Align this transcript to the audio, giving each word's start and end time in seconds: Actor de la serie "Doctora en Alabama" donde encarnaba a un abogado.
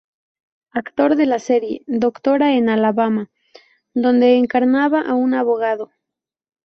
Actor 0.71 1.15
de 1.15 1.27
la 1.27 1.37
serie 1.37 1.83
"Doctora 1.85 2.53
en 2.55 2.69
Alabama" 2.69 3.29
donde 3.93 4.35
encarnaba 4.37 5.01
a 5.01 5.13
un 5.13 5.35
abogado. 5.35 5.91